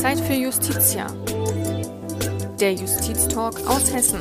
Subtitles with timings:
[0.00, 1.06] Zeit für Justitia.
[2.60, 4.20] Der Justiztalk aus Hessen.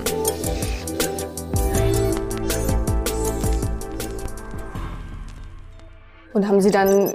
[6.33, 7.11] Und haben Sie dann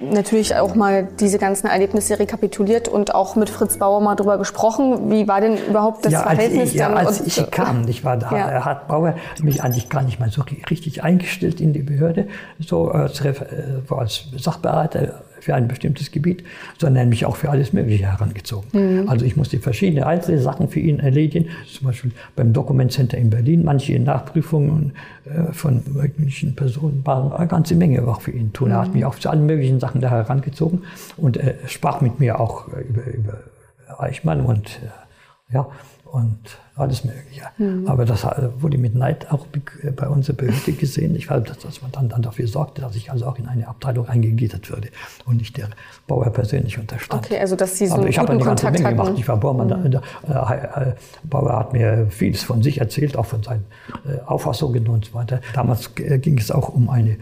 [0.00, 5.10] natürlich auch mal diese ganzen Erlebnisse rekapituliert und auch mit Fritz Bauer mal drüber gesprochen.
[5.10, 6.98] Wie war denn überhaupt das ja, Verhältnis als ich, ja, dann?
[7.06, 8.64] als und, ich kam, ich war da, Ja.
[8.64, 12.28] hat Bauer mich eigentlich gar nicht mal so richtig eingestellt in die Behörde,
[12.60, 16.42] so als, Ref- äh, so als Sachbearbeiter für ein bestimmtes Gebiet,
[16.78, 18.68] sondern mich auch für alles Mögliche herangezogen.
[18.72, 19.08] Mhm.
[19.10, 23.28] Also ich musste verschiedene einzelne Sachen für ihn erledigen, zum Beispiel beim Document Center in
[23.28, 24.94] Berlin, manche Nachprüfungen
[25.26, 28.70] äh, von möglichen Personen waren eine ganze Menge auch für ihn tun.
[28.70, 30.82] Er hat mich auch zu allen möglichen Sachen da herangezogen
[31.18, 33.38] und äh, sprach mit mir auch äh, über, über
[33.98, 35.68] Eichmann und äh, ja
[36.14, 36.38] und
[36.76, 37.42] alles Mögliche.
[37.86, 39.60] Aber das äh, wurde mit Neid auch be-
[39.92, 41.16] bei unserer Behörde gesehen.
[41.16, 43.66] Ich weiß, dass, dass man dann, dann dafür sorgte, dass ich also auch in eine
[43.66, 44.88] Abteilung eingegliedert würde
[45.26, 45.68] und nicht der
[46.06, 47.24] Bauer persönlich unterstand.
[47.24, 48.96] Okay, also dass Sie so Aber ich habe eine ganze Kontakt Menge hatten.
[49.08, 49.18] gemacht.
[49.18, 49.68] Ich war Baumann.
[49.68, 50.94] Da, da, äh, äh,
[51.24, 53.64] Bauer hat mir vieles von sich erzählt, auch von seinen
[54.06, 55.40] äh, Auffassungen und so weiter.
[55.52, 57.16] Damals äh, ging es auch um eine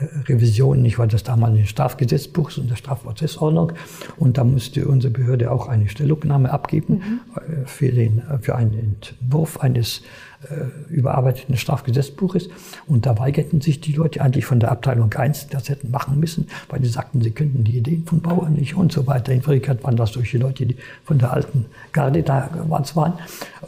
[0.00, 3.72] Revision, nicht wahr, des damaligen Strafgesetzbuchs und der Strafprozessordnung.
[4.16, 9.58] Und da musste unsere Behörde auch eine Stellungnahme abgeben äh, für, den, für einen Entwurf
[9.60, 10.02] eines
[10.42, 12.48] äh, überarbeiteten Strafgesetzbuches.
[12.86, 16.48] Und da weigerten sich die Leute eigentlich von der Abteilung 1, das hätten machen müssen,
[16.68, 19.32] weil die sagten, sie könnten die Ideen von Bauern nicht und so weiter.
[19.32, 23.14] In Wirklichkeit waren das solche Leute, die von der alten Garde da waren.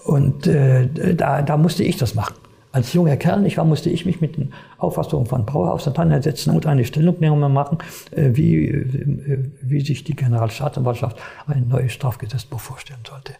[0.04, 2.34] Und äh, da, da musste ich das machen.
[2.72, 6.66] Als junger Kerl, nicht wahr, musste ich mich mit den Auffassungen von Bauer auseinandersetzen und
[6.66, 7.78] eine Stellungnahme machen,
[8.12, 13.32] äh, wie, äh, wie sich die Generalstaatsanwaltschaft ein neues Strafgesetzbuch vorstellen sollte.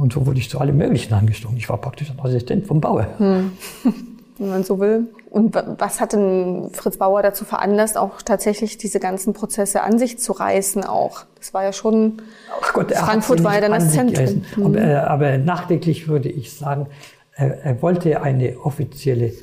[0.00, 1.56] Und so wurde ich zu allem Möglichen angestoßen.
[1.56, 3.08] Ich war praktisch ein Assistent vom Bauer.
[3.18, 5.08] wenn man so will.
[5.30, 9.98] Und wa- was hat denn Fritz Bauer dazu veranlasst, auch tatsächlich diese ganzen Prozesse an
[9.98, 11.24] sich zu reißen auch?
[11.38, 12.22] Das war ja schon,
[12.72, 14.14] Gott, Frankfurt war ja dann das Zentrum.
[14.14, 14.44] gerissen.
[14.64, 16.86] Aber, äh, aber nachträglich würde ich sagen,
[17.38, 19.34] er, er wollte eine offizielle äh,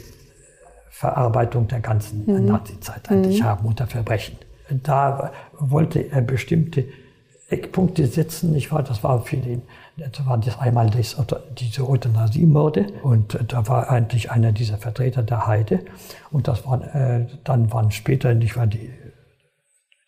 [0.90, 2.46] Verarbeitung der ganzen Mhm.
[2.46, 4.38] Nazizeit eigentlich haben unter Verbrechen.
[4.84, 6.86] Da wollte er bestimmte
[7.50, 8.82] Eckpunkte setzen, nicht wahr?
[8.84, 9.62] Das war für den,
[9.98, 11.16] das war das einmal das,
[11.58, 15.82] diese Euthanasie-Morde und da war eigentlich einer dieser Vertreter der Heide
[16.32, 18.90] und das waren, äh, dann waren später, nicht wahr, die,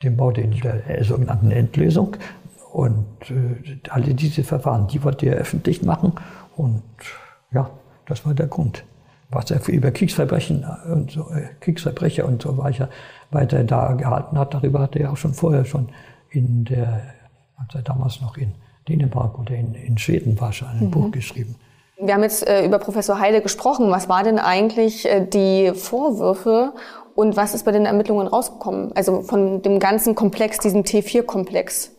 [0.01, 2.17] die Morde in der äh, sogenannten Endlösung
[2.73, 6.13] und äh, alle diese Verfahren, die wollte er öffentlich machen
[6.55, 6.81] und
[7.51, 7.69] ja,
[8.05, 8.83] das war der Grund.
[9.29, 12.89] Was er über Kriegsverbrechen und so, äh, Kriegsverbrecher und so weiter,
[13.29, 15.89] weiter da gehalten hat, darüber hat er ja auch schon vorher schon
[16.29, 17.01] in der,
[17.57, 18.53] als er damals noch in
[18.87, 21.55] Dänemark oder in, in Schweden war, schon ein Buch geschrieben.
[21.99, 23.91] wir haben jetzt äh, über Professor Heide gesprochen.
[23.91, 26.73] Was war denn eigentlich äh, die Vorwürfe
[27.15, 28.95] und was ist bei den Ermittlungen rausgekommen?
[28.95, 31.91] Also von dem ganzen Komplex, diesem T4-Komplex.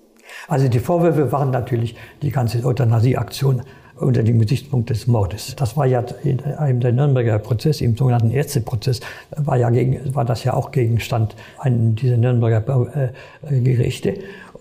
[0.46, 3.62] Also die Vorwürfe waren natürlich die ganze Euthanasie-Aktion
[4.00, 5.54] unter dem Gesichtspunkt des Mordes.
[5.56, 9.00] Das war ja in einem der Nürnberger Prozess, im sogenannten Ärzteprozess,
[9.36, 13.12] war, ja gegen, war das ja auch Gegenstand einen dieser Nürnberger
[13.44, 14.14] äh, äh, Gerichte.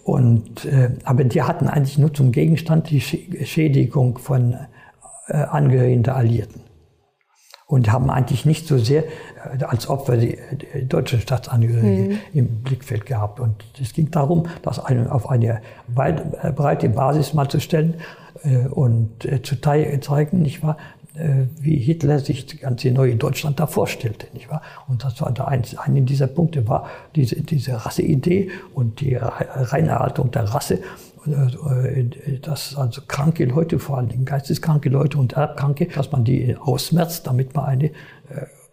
[0.04, 4.56] Und, äh, aber die hatten eigentlich nur zum Gegenstand die Schä- Schädigung von
[5.28, 6.62] Angehörigen der Alliierten
[7.68, 10.38] und haben eigentlich nicht so sehr äh, als Opfer die,
[10.76, 13.40] die deutschen Staatsangehörige im Blickfeld gehabt.
[13.40, 17.96] Und es ging darum, das eine, auf eine weit, äh, breite Basis mal zu stellen
[18.44, 20.78] äh, und zu zeigen, nicht wahr,
[21.60, 24.62] wie Hitler sich das ganze neue Deutschland da vorstellte, nicht wahr?
[24.88, 29.32] Und das war der eins, eine dieser Punkte war diese, diese Rasseidee und die Re-
[29.72, 30.78] Reinerhaltung der Rasse
[32.42, 37.56] dass also kranke Leute, vor allem geisteskranke Leute und Erbkranke, dass man die ausmerzt, damit
[37.56, 37.92] man eine äh,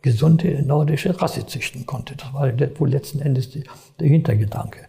[0.03, 2.15] gesunde nordische Rasse züchten konnte.
[2.17, 4.84] Das war wohl letzten Endes der Hintergedanke.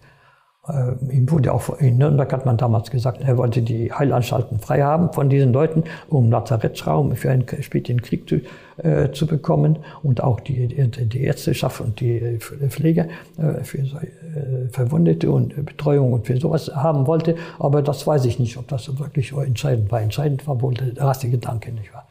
[0.67, 4.81] Äh, ihm wurde auch in Nürnberg hat man damals gesagt, er wollte die Heilanstalten frei
[4.81, 8.41] haben von diesen Leuten, um Lazarettsraum für einen späteren Krieg zu,
[8.77, 15.29] äh, zu bekommen und auch die, die, Ärzteschaft und die Pflege äh, für äh, Verwundete
[15.29, 17.35] und Betreuung und für sowas haben wollte.
[17.59, 20.01] Aber das weiß ich nicht, ob das wirklich entscheidend war.
[20.01, 22.07] Entscheidend war wohl der erste Gedanke, nicht wahr?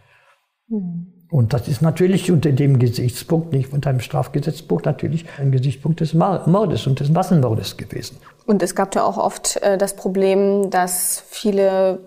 [1.35, 6.15] Und das ist natürlich unter dem Gesichtspunkt, nicht unter dem Strafgesetzbuch, natürlich ein Gesichtspunkt des
[6.15, 8.19] Mordes und des Massenmordes gewesen.
[8.47, 11.99] Und es gab ja auch oft äh, das Problem, dass viele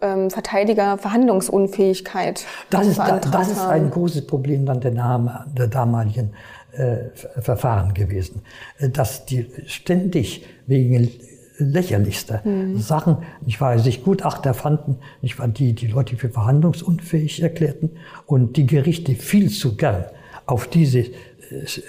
[0.00, 3.00] ähm, Verteidiger Verhandlungsunfähigkeit Das ist,
[3.32, 6.30] das ist ein großes Problem dann der, Name, der damaligen
[6.70, 8.42] äh, Ver- Verfahren gewesen,
[8.78, 11.10] Äh, dass die ständig wegen
[11.58, 12.42] lächerlichster
[12.74, 17.92] Sachen, nicht wahr, sich Gutachter fanden, nicht wahr, die die Leute für verhandlungsunfähig erklärten
[18.26, 20.04] und die Gerichte viel zu gern
[20.46, 21.06] auf diese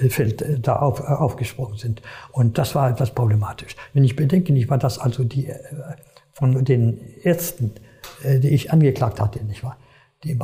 [0.09, 2.01] Feld da auf, aufgesprungen sind.
[2.31, 3.75] Und das war etwas problematisch.
[3.93, 5.51] Wenn ich bedenke, nicht war das also die
[6.31, 7.71] von den Ärzten,
[8.23, 9.77] die ich angeklagt hatte, nicht wahr?
[10.23, 10.37] Die,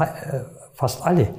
[0.73, 1.29] fast alle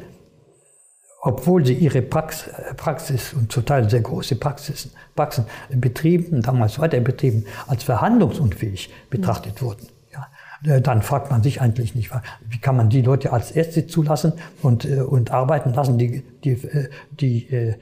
[1.25, 7.01] obwohl sie ihre Prax Praxis und zum Teil sehr große Praxis, Praxen betrieben, damals weiter
[7.01, 9.67] betrieben, als verhandlungsunfähig betrachtet mhm.
[9.67, 9.89] wurden.
[10.13, 10.27] Ja,
[10.71, 12.11] äh, dann fragt man sich eigentlich nicht,
[12.49, 16.53] wie kann man die Leute als Ärzte zulassen und, äh, und arbeiten lassen, die, die,
[16.53, 17.75] äh, die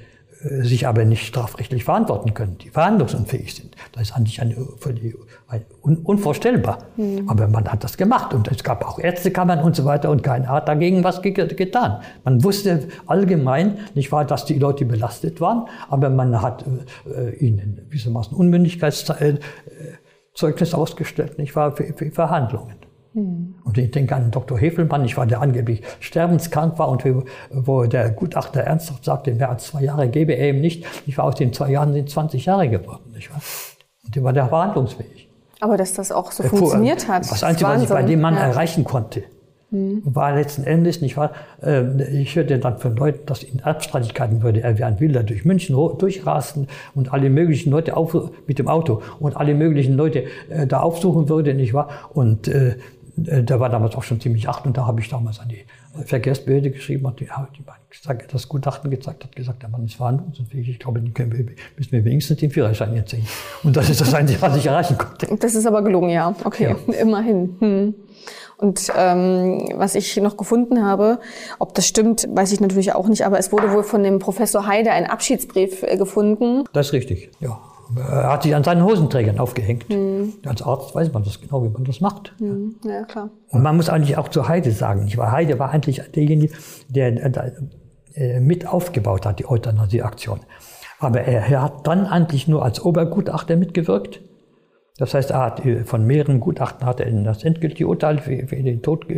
[0.45, 3.77] sich aber nicht strafrechtlich verantworten können, die verhandlungsunfähig sind.
[3.93, 5.27] Das ist eigentlich eine, völlig un,
[5.83, 6.79] unvorstellbar.
[6.97, 7.29] Mhm.
[7.29, 10.49] Aber man hat das gemacht und es gab auch Ärztekammern und so weiter und keiner
[10.49, 12.01] hat dagegen was ge getan.
[12.25, 16.65] Man wusste allgemein, nicht wahr, dass die Leute belastet waren, aber man hat
[17.07, 22.83] äh, ihnen gewissermaßen Unmündigkeitszeugnis ausgestellt, nicht wahr, für, für Verhandlungen.
[23.15, 23.55] Mhm.
[23.65, 24.59] Und ich denke an Dr.
[24.59, 27.05] Hefelmann, ich war der angeblich sterbenskrank war und
[27.51, 30.87] wo der Gutachter ernsthaft sagte, mehr als zwei Jahre gebe er ihm nicht.
[31.07, 33.43] Ich war aus den zwei Jahren sind 20 Jahre geworden, nicht wahr?
[34.05, 35.22] Und der war der verhandlungsfähig.
[35.63, 37.31] Aber dass das auch so funktioniert hat.
[37.31, 38.41] Das Einzige, was ich bei dem Mann ja.
[38.41, 39.23] erreichen konnte,
[39.71, 40.03] mhm.
[40.05, 41.31] war letzten Endes, nicht wahr?
[41.63, 45.45] Ähm, ich hörte dann von Leuten, dass in Erbstreitigkeiten würde er wie ein Wilder durch
[45.45, 46.67] München durchrasten
[46.97, 48.17] und alle möglichen Leute auf,
[48.49, 51.91] mit dem Auto und alle möglichen Leute äh, da aufsuchen würde, nicht wahr?
[52.13, 52.75] Und äh,
[53.25, 55.65] äh, der war damals auch schon ziemlich acht und da habe ich damals an die
[56.05, 60.69] Verkehrsbehörde geschrieben, hat die, die das Gutachten gezeigt, hat gesagt, der Mann ist verhandlungsunfähig.
[60.69, 61.45] Ich glaube, den können wir,
[61.77, 63.27] müssen wir wenigstens den Führerschein jetzt sehen.
[63.63, 65.29] Und das ist das Einzige, was ich erreichen konnte.
[65.39, 66.35] Das ist aber gelungen, ja.
[66.45, 66.95] Okay, ja.
[67.01, 67.57] immerhin.
[67.59, 67.95] Hm.
[68.57, 71.19] Und ähm, was ich noch gefunden habe,
[71.59, 74.67] ob das stimmt, weiß ich natürlich auch nicht, aber es wurde wohl von dem Professor
[74.67, 76.65] Heide ein Abschiedsbrief äh, gefunden.
[76.73, 77.61] Das ist richtig, ja.
[77.97, 79.89] Er hat sich an seinen Hosenträgern aufgehängt.
[79.89, 80.35] Mhm.
[80.47, 82.35] Als Arzt weiß man das genau, wie man das macht.
[82.41, 82.77] Mhm.
[82.85, 83.31] Ja, klar.
[83.49, 86.55] Und man muss eigentlich auch zu Heide sagen, ich war, Heide war eigentlich derjenige,
[86.89, 87.53] der, der
[88.15, 90.41] äh, mit aufgebaut hat, die Euthanasie-Aktion.
[90.99, 94.21] Aber er, er hat dann eigentlich nur als Obergutachter mitgewirkt.
[94.99, 98.57] Das heißt, er hat äh, von mehreren Gutachten hat er das endgültige Urteil für, für
[98.57, 99.09] den Tod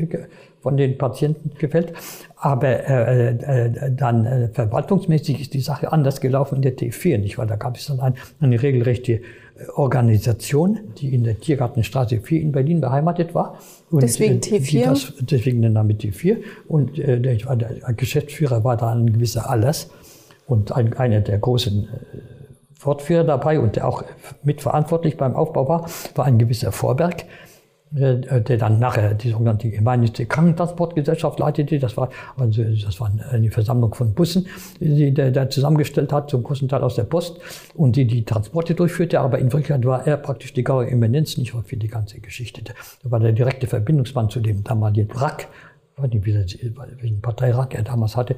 [0.65, 1.93] von den Patienten gefällt.
[2.37, 7.37] Aber äh, äh, dann äh, verwaltungsmäßig ist die Sache anders gelaufen in der T4, nicht?
[7.37, 9.21] Weil da gab es dann ein, eine regelrechte äh,
[9.75, 13.59] Organisation, die in der Tiergartenstraße 4 in Berlin beheimatet war.
[13.91, 14.85] Und deswegen äh, T4?
[14.87, 16.39] Das, deswegen der Name T4.
[16.67, 19.91] Und äh, der, der Geschäftsführer war da ein gewisser Alles
[20.47, 24.03] und ein, einer der großen äh, Fortführer dabei und der auch
[24.43, 27.27] mitverantwortlich beim Aufbau war, war ein gewisser Vorberg.
[27.97, 31.79] Äh, der dann nachher die sogenannte gemeinnützige Krankentransportgesellschaft leitete.
[31.79, 34.49] Das war, also, das war eine Versammlung von Bussen,
[34.81, 37.39] die der, der zusammengestellt hat, zum großen Teil aus der Post
[37.75, 39.21] und die die Transporte durchführte.
[39.21, 42.63] Aber in Wirklichkeit war er praktisch die Gauer Eminenz, nicht für die ganze Geschichte.
[42.65, 45.47] Da war der direkte Verbindungsmann zu dem damaligen RAK,
[45.97, 46.27] ich weiß nicht,
[47.01, 48.35] welchen Parteirat er damals hatte.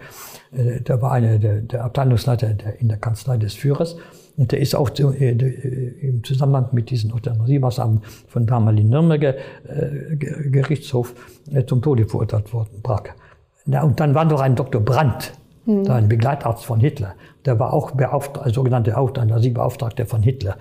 [0.53, 3.97] Äh, der war einer der, der Abteilungsleiter der, in der Kanzlei des Führers.
[4.37, 10.17] Und der ist auch äh, äh, im Zusammenhang mit diesen Euthanasiemaßnahmen von damaligen Nürnberger äh,
[10.17, 11.15] Gerichtshof
[11.51, 13.15] äh, zum Tode verurteilt worden, Brack.
[13.67, 14.81] Ja, und dann war noch ein Dr.
[14.81, 15.33] Brandt,
[15.65, 15.91] mhm.
[15.91, 17.15] ein Begleitarzt von Hitler.
[17.45, 20.57] Der war auch beauftragt, sogenannte Euthanasiebeauftragter von Hitler.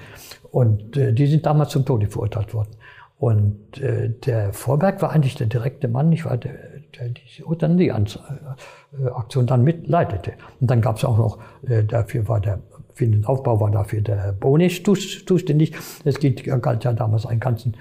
[0.52, 2.70] Und äh, die sind damals zum Tode verurteilt worden.
[3.18, 6.54] Und äh, der Vorberg war eigentlich der direkte Mann, ich war der,
[6.98, 10.34] der diese Euthanasie-Aktion dann mitleitete.
[10.60, 12.60] Und dann gab es auch noch, äh, dafür war der
[12.96, 15.76] für den Aufbau war dafür der Bonisch zuständig.
[16.04, 17.76] Es galt ja damals eine, ganzen,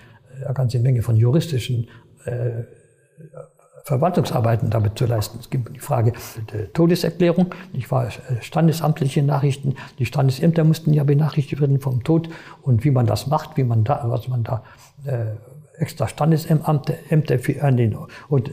[0.44, 1.88] eine ganze Menge von juristischen
[2.24, 2.64] äh,
[3.84, 5.38] Verwaltungsarbeiten damit zu leisten.
[5.38, 6.14] Es gibt die Frage
[6.52, 8.10] der Todeserklärung, ich war äh,
[8.40, 9.76] standesamtliche Nachrichten.
[9.98, 12.28] Die Standesämter mussten ja benachrichtigt werden vom Tod
[12.62, 14.64] und wie man das macht, wie man da, was man da
[15.04, 15.36] äh,
[15.78, 17.96] extra Standesämter für, an den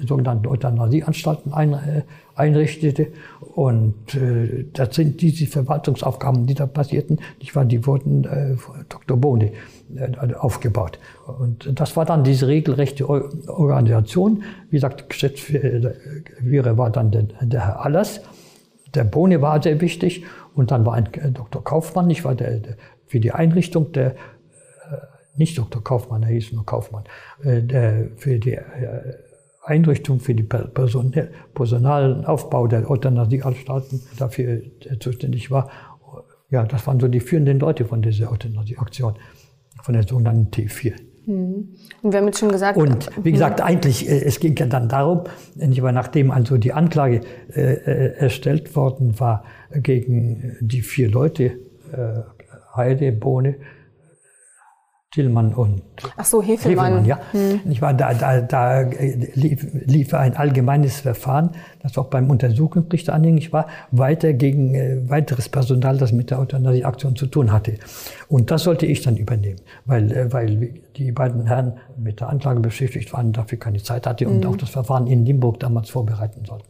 [0.07, 2.01] sogenannten Euthanasieanstalten ein, äh,
[2.35, 3.07] einrichtete.
[3.53, 8.85] Und äh, das sind diese Verwaltungsaufgaben, die da passierten, die, waren, die wurden äh, von
[8.89, 9.17] Dr.
[9.17, 9.51] Bohne
[9.95, 10.99] äh, aufgebaut.
[11.39, 14.43] Und das war dann diese regelrechte Organisation.
[14.69, 18.21] Wie gesagt, Geschäftsführer war dann der, der Herr Allers.
[18.95, 20.23] Der Bohne war sehr wichtig.
[20.55, 21.63] Und dann war ein äh, Dr.
[21.63, 22.75] Kaufmann, ich war der, der
[23.11, 24.15] für die Einrichtung der
[25.35, 25.83] nicht Dr.
[25.83, 27.03] Kaufmann, er hieß nur Kaufmann,
[27.43, 28.61] äh, der für die äh,
[29.63, 30.49] Einrichtung für den
[31.53, 34.61] personalen Aufbau der Euthanasieanstalten dafür
[34.99, 35.69] zuständig war.
[36.49, 39.15] Ja, das waren so die führenden Leute von dieser Euthanasieaktion,
[39.83, 40.93] von der sogenannten T4.
[41.25, 41.69] Mhm.
[42.01, 42.77] Und wir haben jetzt schon gesagt.
[42.77, 43.65] Und wie gesagt, mhm.
[43.65, 45.23] eigentlich, äh, es ging ja dann darum,
[45.55, 47.21] nachdem also die Anklage
[47.53, 51.43] äh, erstellt worden war gegen die vier Leute,
[51.91, 52.21] äh,
[52.75, 53.55] Heide, Bohne,
[55.11, 55.81] Tillmann und
[56.15, 57.03] Ach so, Hefelmann.
[57.03, 57.19] Hefelmann ja.
[57.33, 57.59] Hm.
[57.69, 61.49] Ich war da, da, da lief, lief ein allgemeines Verfahren,
[61.83, 67.17] das auch beim Untersuchungsrichter anhängig war, weiter gegen äh, weiteres Personal, das mit der Euthanasieaktion
[67.17, 67.75] zu tun hatte.
[68.29, 72.61] Und das sollte ich dann übernehmen, weil, äh, weil die beiden Herren mit der Anklage
[72.61, 74.51] beschäftigt waren, dafür keine Zeit hatte und hm.
[74.51, 76.67] auch das Verfahren in Limburg damals vorbereiten sollten.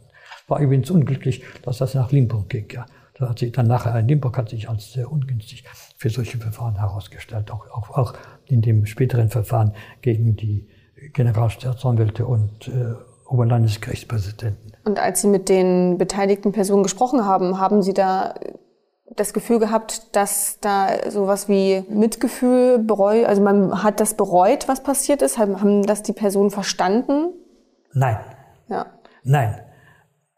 [0.48, 2.66] War übrigens unglücklich, dass das nach Limburg ging.
[2.72, 2.86] Ja.
[3.22, 5.62] Das hat sich dann nachher in Limburg hat sich als sehr ungünstig
[5.96, 8.14] für solche Verfahren herausgestellt, auch, auch, auch
[8.46, 10.68] in dem späteren Verfahren gegen die
[11.12, 12.94] Generalstaatsanwälte und äh,
[13.28, 14.72] Oberlandesgerichtspräsidenten.
[14.84, 18.34] Und als Sie mit den beteiligten Personen gesprochen haben, haben Sie da
[19.14, 24.82] das Gefühl gehabt, dass da sowas wie Mitgefühl, Bereu, also man hat das bereut, was
[24.82, 25.38] passiert ist?
[25.38, 27.32] Haben das die Personen verstanden?
[27.92, 28.18] Nein.
[28.68, 28.86] Ja.
[29.22, 29.60] Nein.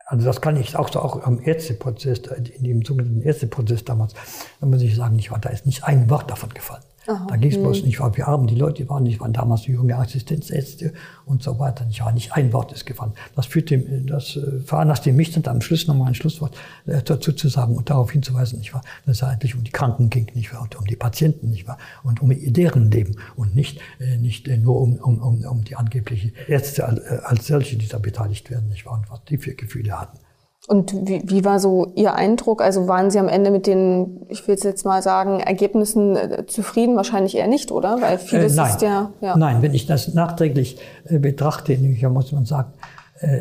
[0.07, 4.15] Also das kann ich auch so auch am Ärzteprozess, in dem sogenannten Ärzteprozess damals,
[4.61, 6.83] da muss ich sagen, ich war, da ist nicht ein Wort davon gefallen.
[7.07, 7.27] Aha.
[7.29, 7.87] Da ging es bloß hm.
[7.87, 9.05] nicht, wie arm die Leute waren.
[9.07, 10.93] Ich waren damals junge Assistenzärzte
[11.27, 11.87] und so weiter.
[11.91, 13.13] Ich war nicht ein Wort ist gefallen.
[13.37, 16.57] Das führte, das äh, veranlasste mich dann am Schluss nochmal ein Schlusswort
[16.87, 20.09] äh, dazu zu sagen und darauf hinzuweisen, nicht wahr, dass es eigentlich um die Kranken
[20.11, 23.81] ging, nicht wahr, und um die Patienten, nicht wahr, und um deren Leben und nicht,
[24.01, 26.87] äh, nicht nur um, um, um, um die angeblichen Ärzte
[27.25, 30.19] als solche, die da beteiligt werden, nicht wahr, und was die für Gefühle hatten.
[30.67, 32.63] Und wie, wie war so Ihr Eindruck?
[32.63, 36.97] Also waren Sie am Ende mit den, ich will jetzt mal sagen, Ergebnissen äh, zufrieden?
[36.97, 38.01] Wahrscheinlich eher nicht, oder?
[38.01, 38.71] Weil vieles äh, nein.
[38.71, 39.37] ist ja, ja.
[39.37, 41.77] Nein, wenn ich das nachträglich äh, betrachte,
[42.09, 42.73] muss man sagen,
[43.21, 43.41] äh,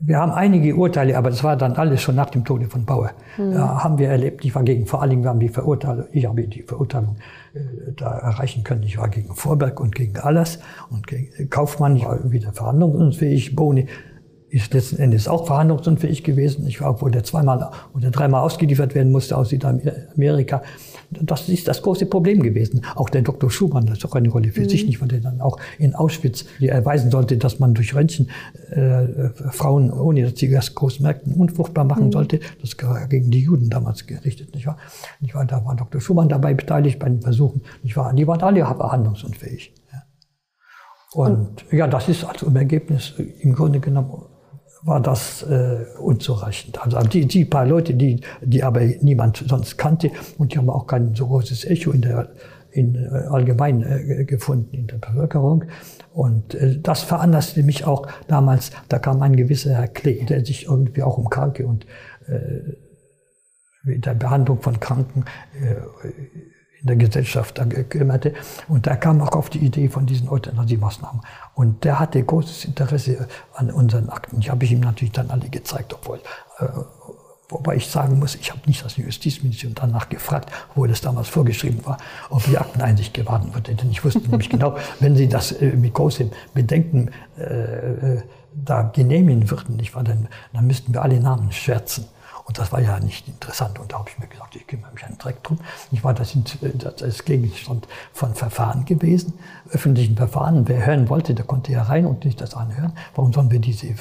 [0.00, 3.10] wir haben einige Urteile, aber das war dann alles schon nach dem Tode von Bauer.
[3.36, 3.52] Mhm.
[3.52, 6.42] Da haben wir erlebt, ich war gegen, vor allen Dingen haben die Verurteilung, ich habe
[6.46, 7.16] die Verurteilung
[7.54, 7.60] äh,
[7.96, 8.82] da erreichen können.
[8.82, 10.58] Ich war gegen Vorberg und gegen Allers
[10.90, 13.88] und gegen Kaufmann, ich war wieder verhandlungsunfähig, Boni
[14.48, 16.66] ist letzten Endes auch verhandlungsunfähig gewesen.
[16.66, 20.62] Ich war, obwohl der zweimal oder dreimal ausgeliefert werden musste aus Südamerika.
[21.10, 22.82] Das ist das große Problem gewesen.
[22.94, 23.50] Auch der Dr.
[23.50, 24.68] Schumann, das ist auch eine Rolle für mhm.
[24.68, 28.28] sich nicht, weil der dann auch in Auschwitz erweisen sollte, dass man durch Röntgen
[28.70, 32.12] äh, Frauen, ohne dass sie das groß merkten, unfruchtbar machen mhm.
[32.12, 32.40] sollte.
[32.60, 34.78] Das war gegen die Juden damals gerichtet, nicht wahr?
[35.20, 35.44] Nicht wahr?
[35.44, 36.00] Da war Dr.
[36.00, 38.12] Schumann dabei beteiligt bei den Versuchen, nicht wahr?
[38.12, 39.74] Die waren alle verhandlungsunfähig.
[39.92, 40.02] Ja.
[41.12, 44.22] Und, Und ja, das ist also im Ergebnis im Grunde genommen
[44.86, 46.80] war das äh, unzureichend.
[46.80, 50.86] Also die, die paar Leute, die, die aber niemand sonst kannte und die haben auch
[50.86, 52.28] kein so großes Echo in der
[52.70, 55.64] in, äh, allgemein äh, gefunden in der Bevölkerung.
[56.12, 60.66] Und äh, das veranlasste mich auch damals, da kam ein gewisser Herr Klee, der sich
[60.66, 61.86] irgendwie auch um Kranke und
[62.26, 65.24] äh, der Behandlung von Kranken
[65.60, 65.74] äh,
[66.80, 68.34] in der Gesellschaft kümmerte.
[68.68, 71.22] Und der kam auch auf die Idee von diesen Euthanasie-Maßnahmen.
[71.56, 74.38] Und der hatte großes Interesse an unseren Akten.
[74.38, 76.20] Ich habe ihm natürlich dann alle gezeigt, obwohl
[76.58, 76.66] äh,
[77.48, 81.84] Wobei ich sagen muss, ich habe nicht das Justizministerium danach gefragt, wo das damals vorgeschrieben
[81.86, 81.96] war,
[82.28, 83.68] ob die Akteneinsicht gewartet wird.
[83.68, 88.22] Denn ich wusste nämlich genau, wenn Sie das äh, mit großem Bedenken äh, äh,
[88.52, 92.06] da genehmigen würden, nicht wahr, dann, dann müssten wir alle Namen schwärzen.
[92.46, 93.78] Und das war ja nicht interessant.
[93.78, 95.58] Und da habe ich mir gesagt, ich kümmere mich einen Dreck drum.
[95.90, 96.36] Ich war das,
[96.74, 99.34] das ist Gegenstand von Verfahren gewesen,
[99.70, 100.68] öffentlichen Verfahren.
[100.68, 102.92] Wer hören wollte, der konnte ja rein und nicht das anhören.
[103.14, 103.94] Warum sollen wir diese äh,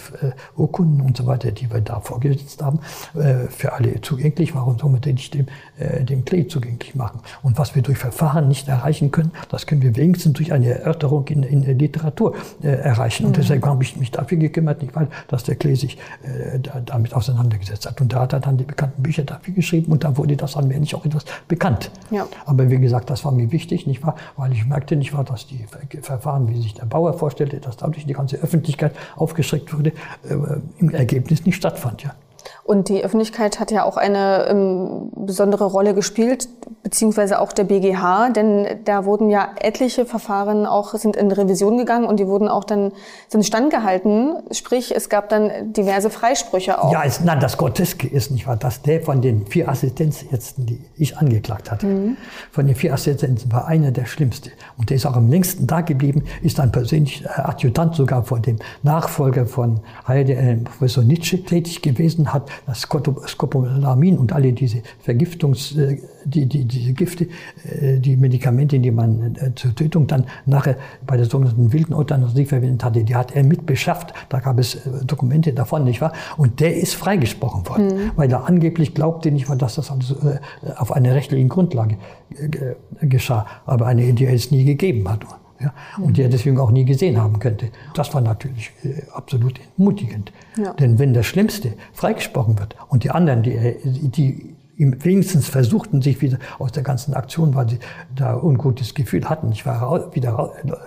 [0.56, 2.80] Urkunden und so weiter, die wir da vorgesetzt haben,
[3.16, 4.56] äh, für alle zugänglich?
[4.56, 7.20] Warum sollen wir den nicht dem, äh, dem Klee zugänglich machen?
[7.44, 11.28] Und was wir durch Verfahren nicht erreichen können, das können wir wenigstens durch eine Erörterung
[11.28, 13.26] in, in der Literatur erreichen.
[13.26, 13.42] Und mhm.
[13.42, 15.98] deshalb habe ich mich dafür gekümmert, nicht weil, dass der Klee sich
[16.86, 18.02] damit auseinandergesetzt hat.
[18.02, 20.96] Und da hat er dann die bekannten Bücher dafür geschrieben und dann wurde das allmählich
[20.96, 21.92] auch etwas bekannt.
[22.12, 22.28] Ja.
[22.46, 24.16] Aber wie gesagt, das war mir wichtig, nicht wahr?
[24.38, 25.55] Weil ich merkte nicht wahr, dass die
[26.02, 29.92] Verfahren, wie sich der Bauer vorstellte, dass dadurch die ganze Öffentlichkeit aufgeschreckt wurde,
[30.24, 30.36] äh,
[30.78, 32.16] im Ergebnis nicht stattfand, ja.
[32.66, 36.50] Und die Öffentlichkeit hat ja auch eine ähm, besondere Rolle gespielt,
[36.82, 42.08] beziehungsweise auch der BGH, denn da wurden ja etliche Verfahren auch sind in Revision gegangen
[42.08, 42.92] und die wurden auch dann
[43.28, 44.38] sind standgehalten.
[44.50, 46.92] Sprich, es gab dann diverse Freisprüche auch.
[46.92, 50.80] Ja, es, nein, das Groteske ist nicht wahr, dass der von den vier Assistenzärzten, die
[50.96, 52.18] ich angeklagt hatte, mhm.
[52.52, 55.82] von den vier Assistenzärzten war einer der schlimmste und der ist auch am längsten da
[55.82, 61.44] geblieben, ist dann persönlich äh, Adjutant sogar vor dem Nachfolger von Heide, äh, Professor Nietzsche
[61.44, 67.28] tätig gewesen, hat das Scopolamin und alle diese Vergiftungs, äh, die, die, diese Gifte,
[67.64, 72.46] äh, die Medikamente, die man äh, zur Tötung dann nachher bei der sogenannten wilden Euthanasie
[72.46, 74.14] verwendet hatte, die hat er mit beschafft.
[74.30, 76.14] Da gab es Dokumente davon, nicht wahr?
[76.38, 78.12] Und der ist freigesprochen worden, mhm.
[78.16, 80.16] weil er angeblich glaubte nicht mal, dass das also
[80.78, 81.98] auf einer rechtlichen Grundlage
[83.02, 85.26] geschah, aber eine, die er es nie gegeben hat
[85.60, 87.70] ja, und die er deswegen auch nie gesehen haben könnte.
[87.94, 90.32] Das war natürlich äh, absolut entmutigend.
[90.58, 90.74] Ja.
[90.74, 93.76] Denn wenn das Schlimmste freigesprochen wird und die anderen, die,
[94.10, 97.80] die wenigstens versuchten, sich wieder aus der ganzen Aktion, weil sie
[98.16, 100.32] da ungutes Gefühl hatten, nicht wahr, wieder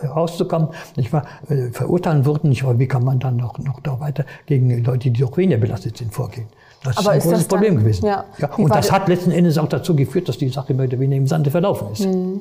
[0.05, 3.99] rauszukommen, nicht wahr, äh, verurteilen wurden, nicht wahr, wie kann man dann noch, noch da
[4.01, 6.47] weiter gegen Leute, die durch weniger belastet sind, vorgehen?
[6.85, 8.07] Das Aber ist ein großes Problem dann, gewesen.
[8.07, 8.25] Ja,
[8.57, 11.27] und das hat letzten Endes auch dazu geführt, dass die Sache mehr oder weniger im
[11.27, 12.07] Sande verlaufen ist.
[12.07, 12.41] Mhm.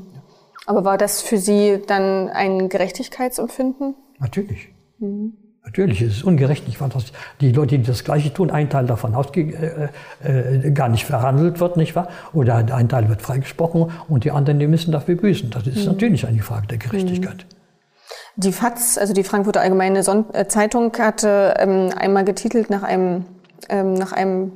[0.68, 3.96] Aber war das für Sie dann ein Gerechtigkeitsempfinden?
[4.20, 4.70] Natürlich.
[5.00, 5.34] Mhm.
[5.64, 6.66] Natürlich ist es ungerecht.
[6.68, 7.06] Ich fand, dass
[7.42, 9.42] die Leute, die das Gleiche tun, ein Teil davon ausge
[10.24, 12.10] äh, äh, gar nicht verhandelt wird, nicht wahr?
[12.34, 15.50] Oder ein Teil wird freigesprochen und die anderen, die müssen dafür büßen.
[15.52, 15.94] Das ist mhm.
[15.94, 17.46] natürlich eine Frage der Gerechtigkeit.
[17.50, 18.42] Mhm.
[18.44, 23.26] Die FAZ, also die Frankfurter Allgemeine Son äh, Zeitung, hatte ähm, einmal getitelt nach einem,
[23.70, 24.54] ähm, nach einem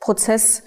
[0.00, 0.62] Prozess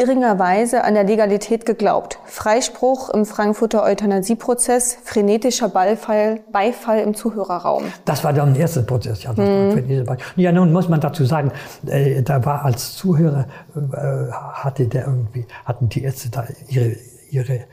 [0.00, 2.18] irringerweise an der Legalität geglaubt.
[2.24, 7.84] Freispruch im Frankfurter Euthanasieprozess, frenetischer Beifall, Beifall im Zuhörerraum.
[8.04, 9.22] Das war dann der erste Prozess.
[9.22, 10.06] Ja, mhm.
[10.36, 11.52] ja nun muss man dazu sagen,
[11.86, 16.96] äh, da war als Zuhörer, äh, hatte der irgendwie, hatten die Ärzte da ihre,
[17.30, 17.64] ihre äh,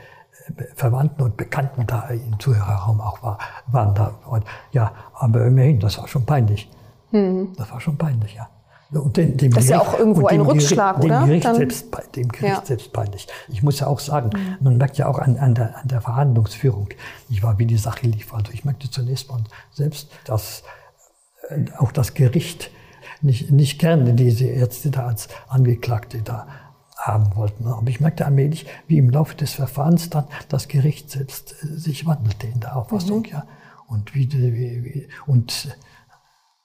[0.76, 4.14] Verwandten und Bekannten da im Zuhörerraum auch war, waren da.
[4.30, 6.70] Und, ja, aber immerhin, das war schon peinlich.
[7.12, 7.54] Mhm.
[7.58, 8.50] Das war schon peinlich, ja.
[8.92, 11.26] Und dem, dem das ist Gericht, ja auch irgendwo ein Rückschlag, dem oder?
[11.26, 12.66] Gericht selbst, dem Gericht ja.
[12.66, 13.28] selbst peinlich.
[13.50, 14.58] Ich muss ja auch sagen, mhm.
[14.62, 16.90] man merkt ja auch an, an, der, an der Verhandlungsführung,
[17.30, 18.34] ich war, wie die Sache lief.
[18.34, 19.42] Also ich merkte zunächst mal
[19.74, 20.64] selbst, dass
[21.50, 22.72] äh, auch das Gericht
[23.22, 26.48] nicht, nicht gerne diese Ärzte da als Angeklagte da
[26.96, 27.68] haben wollten.
[27.68, 32.06] Aber ich merkte allmählich, wie im Laufe des Verfahrens dann das Gericht selbst äh, sich
[32.06, 33.32] wandelte in der Auffassung, mhm.
[33.32, 33.44] ja.
[33.88, 35.78] Und wie, wie, wie und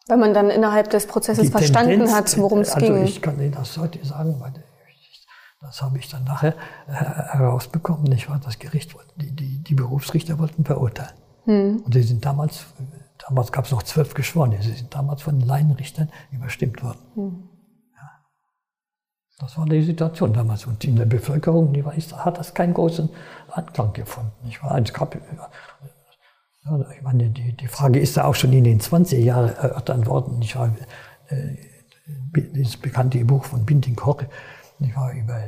[0.09, 2.95] weil man dann innerhalb des Prozesses verstanden Tendenz, hat, worum es also ging.
[2.97, 4.53] Also ich kann Ihnen das heute sagen, weil
[5.63, 6.55] das habe ich dann nachher
[6.89, 8.05] äh, herausbekommen.
[8.05, 8.41] Nicht wahr?
[8.45, 11.13] Das Gericht, die, die, die Berufsrichter wollten verurteilen.
[11.45, 11.83] Hm.
[11.85, 12.67] Und sie sind damals,
[13.29, 16.99] damals gab es noch zwölf Geschworene, sie sind damals von den Laienrichtern überstimmt worden.
[17.15, 17.49] Hm.
[17.95, 18.11] Ja.
[19.39, 20.67] Das war die Situation damals.
[20.67, 23.09] Und in der Bevölkerung die war, hat das keinen großen
[23.49, 24.33] Anklang gefunden.
[24.45, 24.77] Nicht wahr?
[24.79, 25.17] Es gab
[26.65, 30.07] ja, ich meine, die, die Frage ist ja auch schon in den 20er Jahren erörtert
[30.07, 30.41] worden.
[30.43, 30.77] Ich habe
[31.29, 31.57] äh,
[32.55, 33.97] das bekannte Buch von Binting
[34.95, 35.41] war über,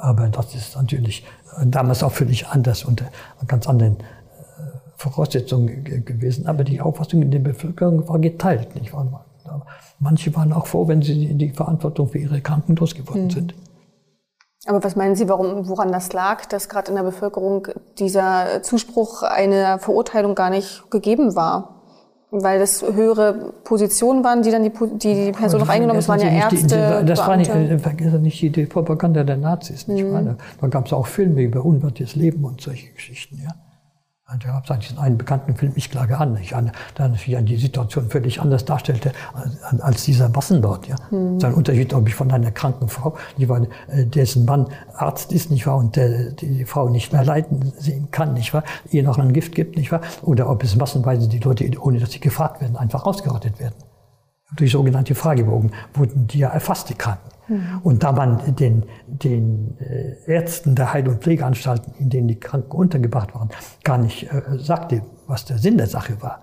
[0.00, 1.24] aber das ist natürlich
[1.64, 3.06] damals auch völlig anders unter
[3.46, 4.02] ganz anderen äh,
[4.96, 6.46] Voraussetzungen gewesen.
[6.46, 8.74] Aber die Auffassung in der Bevölkerung war geteilt.
[8.74, 9.24] Nicht wahr?
[9.98, 13.30] Manche waren auch froh, wenn sie die Verantwortung für ihre Kranken losgeworden mhm.
[13.30, 13.54] sind.
[14.66, 19.22] Aber was meinen Sie, warum, woran das lag, dass gerade in der Bevölkerung dieser Zuspruch
[19.22, 21.80] einer Verurteilung gar nicht gegeben war?
[22.30, 26.06] Weil das höhere Positionen waren, die dann die, die, die Person noch eingenommen haben.
[26.06, 27.00] Das waren ja Ärzte.
[27.00, 29.86] Die, das war nicht, äh, vergessen nicht die Propaganda der Nazis.
[29.86, 30.38] Nicht mhm.
[30.60, 33.38] Da gab es auch Filme über unwertes Leben und solche Geschichten.
[33.44, 33.50] Ja.
[34.30, 38.08] Und er hat diesen einen bekannten Film Ich klage an, ich an, natürlich die Situation
[38.08, 40.86] völlig anders darstellte als, als dieser Massenmord.
[40.86, 40.96] Ja.
[41.10, 41.40] Mhm.
[41.40, 45.50] Sein Unterschied, ob ich von einer kranken Frau, die war, äh, dessen Mann Arzt ist,
[45.50, 49.18] nicht wahr, und der, die Frau nicht mehr leiden sehen kann, nicht wahr, ihr noch
[49.18, 52.60] ein Gift gibt, nicht wahr, oder ob es massenweise die Leute, ohne dass sie gefragt
[52.60, 53.74] werden, einfach ausgerottet werden.
[54.56, 57.31] Durch sogenannte Fragebogen wurden die ja erfasst, die Kranken.
[57.48, 57.80] Mhm.
[57.82, 62.72] Und da man den, den äh, Ärzten der Heil- und Pflegeanstalten, in denen die Kranken
[62.72, 63.50] untergebracht waren,
[63.84, 66.40] gar nicht äh, sagte, was der Sinn der Sache war,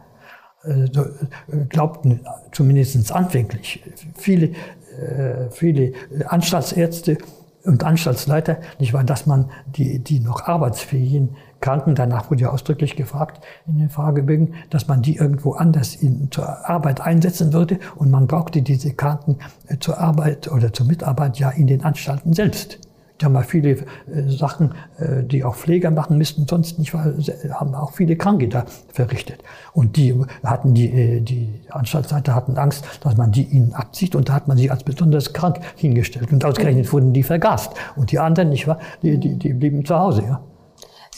[0.91, 3.83] so, äh, glaubten zumindest anfänglich
[4.15, 5.93] viele, äh, viele
[6.27, 7.17] Anstaltsärzte
[7.63, 12.95] und Anstaltsleiter, nicht wahr, dass man die, die noch arbeitsfähigen Kranken, danach wurde ja ausdrücklich
[12.95, 18.11] gefragt in den Fragebögen, dass man die irgendwo anders in, zur Arbeit einsetzen würde und
[18.11, 22.79] man brauchte diese Kranken äh, zur Arbeit oder zur Mitarbeit ja in den Anstalten selbst.
[23.19, 23.85] Die haben ja viele äh,
[24.27, 27.15] Sachen, äh, die auch Pfleger machen müssten, sonst nicht, weil
[27.51, 29.43] haben auch viele Kranke da verrichtet.
[29.73, 34.29] Und die hatten die, äh, die Anstaltsleiter hatten Angst, dass man die ihnen abzieht und
[34.29, 36.31] da hat man sie als besonders krank hingestellt.
[36.31, 37.73] Und ausgerechnet wurden die vergast.
[37.97, 40.41] Und die anderen, nicht wahr, die, die, die blieben zu Hause, ja.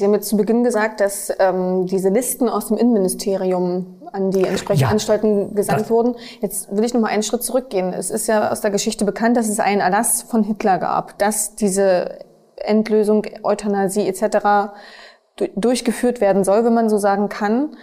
[0.02, 4.44] Sie haben jetzt zu Beginn gesagt, dass ähm, diese Listen aus dem Innenministerium an die
[4.44, 6.16] entsprechenden ja, Anstalten gesandt wurden.
[6.42, 7.94] Jetzt will ich noch mal einen Schritt zurückgehen.
[7.94, 11.54] Es ist ja aus der Geschichte bekannt, dass es einen Erlass von Hitler gab, dass
[11.54, 12.18] diese
[12.56, 14.72] Endlösung, Euthanasie etc.
[15.56, 17.78] durchgeführt werden soll, wenn man so sagen kann.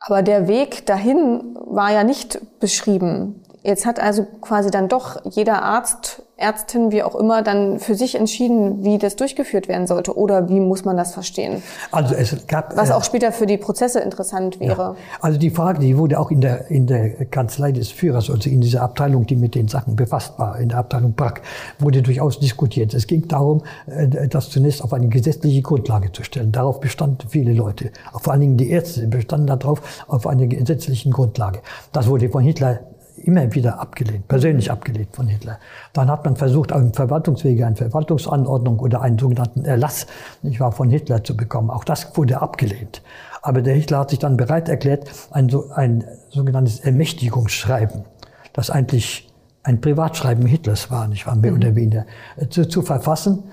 [0.00, 3.42] Aber der Weg dahin war ja nicht beschrieben.
[3.68, 8.14] Jetzt hat also quasi dann doch jeder Arzt, Ärztin, wie auch immer, dann für sich
[8.14, 10.16] entschieden, wie das durchgeführt werden sollte.
[10.16, 11.62] Oder wie muss man das verstehen?
[11.90, 14.82] Also es gab, Was auch äh, später für die Prozesse interessant wäre.
[14.82, 14.96] Ja.
[15.20, 18.62] Also die Frage, die wurde auch in der, in der Kanzlei des Führers, also in
[18.62, 21.42] dieser Abteilung, die mit den Sachen befasst war, in der Abteilung Brack,
[21.78, 22.94] wurde durchaus diskutiert.
[22.94, 26.52] Es ging darum, äh, das zunächst auf eine gesetzliche Grundlage zu stellen.
[26.52, 27.90] Darauf bestanden viele Leute.
[28.18, 31.60] Vor allen Dingen die Ärzte bestanden darauf, auf eine gesetzliche Grundlage.
[31.92, 32.80] Das wurde von Hitler
[33.24, 35.58] immer wieder abgelehnt, persönlich abgelehnt von Hitler.
[35.92, 40.06] Dann hat man versucht, auf dem Verwaltungswege eine Verwaltungsanordnung oder einen sogenannten Erlass
[40.42, 41.70] nicht wahr, von Hitler zu bekommen.
[41.70, 43.02] Auch das wurde abgelehnt.
[43.42, 48.04] Aber der Hitler hat sich dann bereit erklärt, ein, ein sogenanntes Ermächtigungsschreiben,
[48.52, 51.58] das eigentlich ein Privatschreiben Hitlers war, nicht wahr, mehr mhm.
[51.58, 53.44] oder weniger, äh, zu, zu verfassen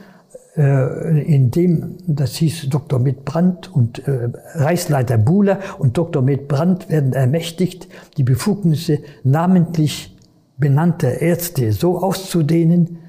[0.57, 2.99] äh, in dem, das hieß Dr.
[2.99, 6.21] Mitbrandt und äh, Reichsleiter Buhler und Dr.
[6.21, 7.87] Mitbrandt werden ermächtigt,
[8.17, 10.15] die Befugnisse namentlich
[10.57, 12.99] benannter Ärzte so auszudehnen,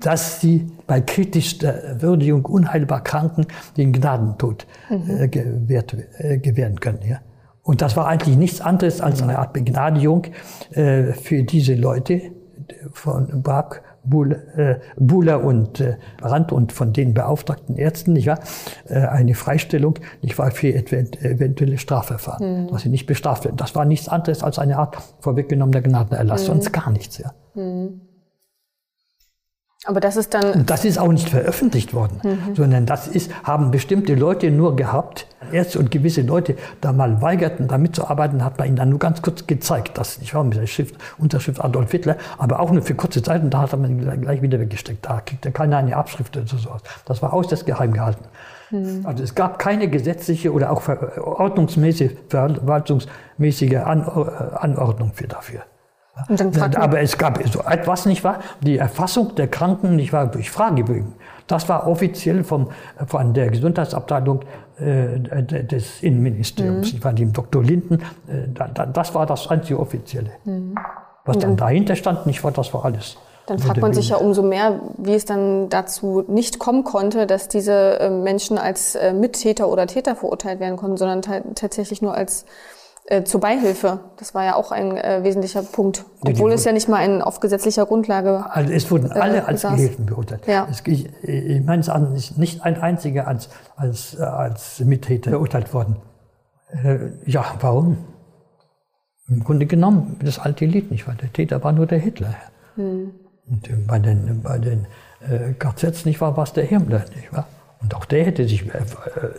[0.00, 7.00] dass sie bei kritischster Würdigung unheilbar Kranken den Gnadentod äh, gewährt, äh, gewähren können.
[7.08, 7.20] Ja?
[7.62, 10.26] Und das war eigentlich nichts anderes als eine Art Begnadigung
[10.72, 12.22] äh, für diese Leute
[12.92, 18.40] von Bach Buhler äh, und äh, Brandt und von den beauftragten Ärzten, nicht wahr,
[18.88, 22.68] äh, eine Freistellung, nicht wahr, für eventuelle Strafverfahren, mhm.
[22.68, 23.56] dass sie nicht bestraft werden.
[23.56, 26.46] Das war nichts anderes als eine Art vorweggenommener Gnadenerlass, mhm.
[26.46, 27.32] sonst gar nichts, ja.
[27.54, 28.00] Mhm.
[29.84, 30.64] Aber das ist dann.
[30.64, 32.54] Das ist auch nicht veröffentlicht worden, mhm.
[32.54, 37.66] sondern das ist, haben bestimmte Leute nur gehabt, Ärzte und gewisse Leute da mal weigerten,
[37.66, 40.68] da mitzuarbeiten, hat man ihnen dann nur ganz kurz gezeigt, dass ich war mit der
[40.68, 44.20] Schrift, Unterschrift Adolf Hitler, aber auch nur für kurze Zeit und da hat man ihn
[44.20, 45.04] gleich wieder weggesteckt.
[45.04, 46.82] Da kriegt er keiner eine Abschrift oder sowas.
[47.04, 48.24] Das war äußerst geheim gehalten.
[48.70, 49.00] Mhm.
[49.04, 50.82] Also es gab keine gesetzliche oder auch
[51.18, 55.62] ordnungsmäßige, verwaltungsmäßige Anordnung für dafür.
[56.14, 58.40] Aber es gab so etwas, nicht wahr?
[58.60, 61.14] Die Erfassung der Kranken, nicht wahr, durch Fragebögen.
[61.46, 62.70] Das war offiziell vom,
[63.06, 64.40] von der Gesundheitsabteilung
[64.78, 66.92] äh, des Innenministeriums, mhm.
[66.92, 67.62] nicht wahr, dem Dr.
[67.62, 68.00] Linden.
[68.28, 70.30] Äh, da, das war das einzige Offizielle.
[70.44, 70.74] Mhm.
[71.24, 73.16] Was dann dahinter stand, nicht wahr, das war alles.
[73.46, 77.48] Dann fragt man sich ja umso mehr, wie es dann dazu nicht kommen konnte, dass
[77.48, 81.22] diese äh, Menschen als äh, Mittäter oder Täter verurteilt werden konnten, sondern
[81.54, 82.44] tatsächlich nur als
[83.06, 84.00] äh, zur Beihilfe.
[84.18, 87.20] Das war ja auch ein äh, wesentlicher Punkt, obwohl ja, es ja nicht mal ein,
[87.22, 88.44] auf gesetzlicher Grundlage.
[88.48, 90.46] Also es wurden alle äh, als Gehilfen beurteilt.
[90.46, 90.66] Ja.
[90.70, 95.74] Es, ich, ich meines Erachtens ist nicht ein einziger als, als, äh, als Mittäter verurteilt
[95.74, 95.96] worden.
[96.84, 97.98] Äh, ja, warum?
[99.28, 102.34] Im Grunde genommen das alte Lied nicht, weil der Täter war nur der Hitler.
[102.76, 103.12] Hm.
[103.48, 104.86] Und äh, bei den, bei den
[105.28, 107.46] äh, KZs nicht war, war es der Himmler, nicht wahr?
[107.82, 108.80] Und auch der hätte sich äh,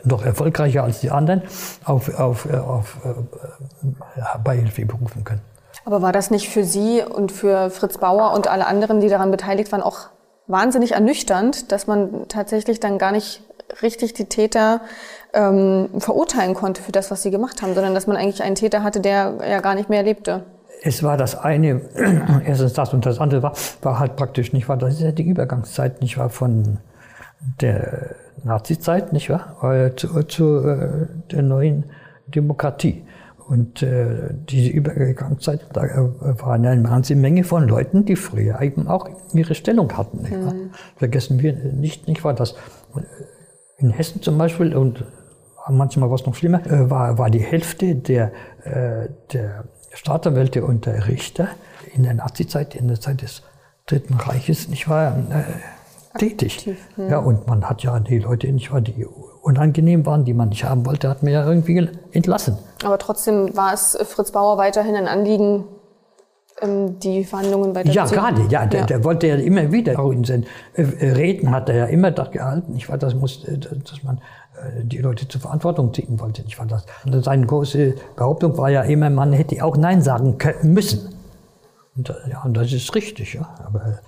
[0.04, 1.42] noch erfolgreicher als die anderen
[1.86, 5.42] auf, auf, äh, auf äh, Beihilfe berufen können.
[5.86, 9.32] Aber war das nicht für Sie und für Fritz Bauer und alle anderen, die daran
[9.32, 10.10] beteiligt waren, auch
[10.48, 13.42] wahnsinnig ernüchternd, dass man tatsächlich dann gar nicht
[13.82, 14.82] richtig die Täter
[15.34, 18.84] ähm, verurteilen konnte für das, was sie gemacht haben, sondern dass man eigentlich einen Täter
[18.84, 20.44] hatte, der ja gar nicht mehr lebte?
[20.84, 21.82] Es war das eine,
[22.46, 24.78] erstens das und das andere war, war halt praktisch nicht wahr.
[24.78, 26.78] Das ist ja die Übergangszeit nicht wahr von
[27.62, 29.64] der Nazizeit, nicht wahr?
[29.64, 31.86] Äh, zu, zu äh, der neuen
[32.28, 33.04] Demokratie.
[33.48, 38.88] Und äh, diese Übergangszeit, da äh, war eine ganze Menge von Leuten, die früher eben
[38.88, 40.22] auch ihre Stellung hatten.
[40.22, 40.54] Nicht wahr?
[40.54, 40.72] Mhm.
[40.96, 42.56] Vergessen wir nicht, nicht wahr, dass
[43.78, 45.04] in Hessen zum Beispiel und
[45.70, 48.32] manchmal war es noch schlimmer, äh, war, war die Hälfte der,
[48.64, 51.50] äh, der Staatsanwälte und der Richter
[51.94, 53.44] in der Nazizeit, in der Zeit des
[53.86, 55.44] Dritten Reiches, nicht wahr, äh,
[56.18, 56.58] tätig.
[56.58, 57.08] Aktiv, ja.
[57.08, 57.18] ja.
[57.20, 59.06] und man hat ja die Leute nicht, die
[59.42, 62.58] unangenehm waren, die man nicht haben wollte, hat man ja irgendwie entlassen.
[62.84, 65.66] Aber trotzdem war es Fritz Bauer weiterhin ein Anliegen,
[66.62, 68.86] ähm, die Verhandlungen weiter Ja, gerade, ja, der, ja.
[68.86, 70.46] der wollte ja immer wieder, auch in seinen
[70.76, 74.18] äh, Reden hat er ja immer das gehalten, ich weiß, das muss, äh, dass man
[74.18, 76.44] äh, die Leute zur Verantwortung ziehen wollte.
[76.48, 76.86] Ich fand das.
[77.06, 81.14] Und seine große Behauptung war ja immer, man hätte auch Nein sagen können, müssen.
[81.96, 83.50] Und, ja, und das ist richtig, ja.
[83.66, 84.00] Aber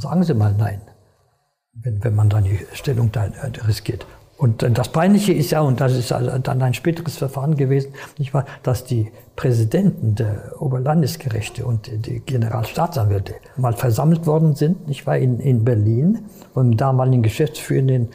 [0.00, 0.80] sagen Sie mal Nein
[1.74, 4.06] wenn, wenn man dann die Stellung da äh, riskiert.
[4.38, 8.44] Und das Peinliche ist ja, und das ist dann ein späteres Verfahren gewesen, nicht wahr,
[8.64, 15.38] dass die Präsidenten der Oberlandesgerichte und die Generalstaatsanwälte mal versammelt worden sind, nicht wahr, in,
[15.38, 18.08] in Berlin, vom damaligen geschäftsführenden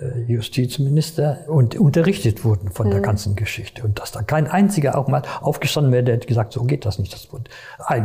[0.00, 2.92] äh, Justizminister und unterrichtet wurden von mhm.
[2.92, 3.84] der ganzen Geschichte.
[3.84, 6.98] Und dass da kein einziger auch mal aufgestanden wäre, der hätte gesagt, so geht das
[6.98, 7.12] nicht.
[7.12, 7.50] Das wurde,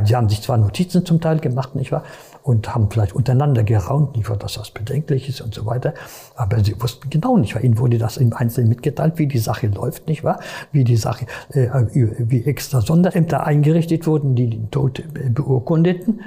[0.06, 2.04] die haben sich zwar Notizen zum Teil gemacht, nicht wahr?
[2.44, 5.94] Und haben vielleicht untereinander geraunt, nicht dass das bedenklich ist und so weiter.
[6.36, 9.68] Aber sie wussten genau nicht, weil ihnen wurde das im Einzelnen mitgeteilt, wie die Sache
[9.68, 10.40] läuft, nicht wahr?
[10.72, 16.24] Wie die Sache, äh, wie extra Sonderämter eingerichtet wurden, die den Tod beurkundeten, äh,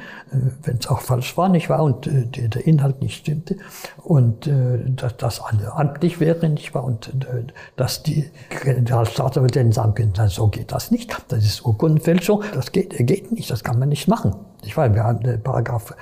[0.62, 1.82] wenn es auch falsch war, nicht wahr?
[1.82, 3.56] Und äh, der, Inhalt nicht stimmte.
[4.02, 6.84] Und äh, dass das amtlich wäre, nicht wahr?
[6.84, 7.44] Und äh,
[7.76, 8.30] dass die
[8.62, 11.16] Generalstaatsanwälte sagen können, so geht das nicht.
[11.28, 12.42] Das ist Urkundenfälschung.
[12.54, 14.34] Das geht, geht nicht, das kann man nicht machen.
[14.64, 15.94] Ich weiß, wir haben den Paragraph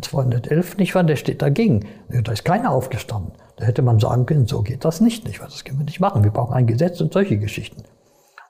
[0.00, 1.86] 211 nicht wahr, der steht dagegen.
[2.08, 3.32] Da ist keiner aufgestanden.
[3.56, 6.00] Da hätte man sagen können, so geht das nicht, nicht wahr, das können wir nicht
[6.00, 6.24] machen.
[6.24, 7.82] Wir brauchen ein Gesetz und solche Geschichten.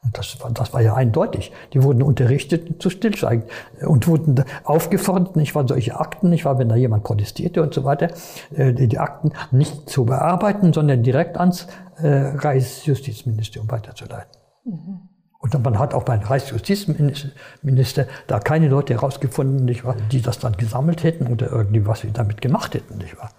[0.06, 1.52] Und das war, das war ja eindeutig.
[1.72, 3.44] Die wurden unterrichtet zu Stillschweigen
[3.84, 7.82] und wurden aufgefordert, nicht wahr, solche Akten, nicht wahr, wenn da jemand protestierte und so
[7.82, 8.10] weiter,
[8.54, 11.66] äh, die Akten nicht zu bearbeiten, sondern direkt ans
[11.96, 14.30] äh, Reichsjustizministerium weiterzuleiten.
[14.64, 15.08] Mhm.
[15.38, 20.56] Und man hat auch beim Reichsjustizminister da keine Leute herausgefunden, nicht wahr, die das dann
[20.56, 23.30] gesammelt hätten oder irgendwie was sie damit gemacht hätten, nicht wahr.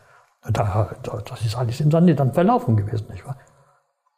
[0.52, 3.38] Da, das ist alles im Sande dann verlaufen gewesen, nicht wahr.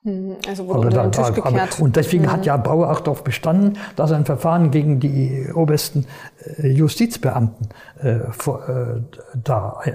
[0.10, 0.36] Mhm.
[0.48, 1.80] Also wurde unter den Tisch gekehrt.
[1.80, 2.32] Und deswegen mhm.
[2.32, 6.06] hat ja Bauer auch darauf bestanden, dass ein Verfahren gegen die obersten
[6.58, 7.70] äh, Justizbeamten
[8.02, 9.02] äh, vor, äh,
[9.44, 9.92] da äh,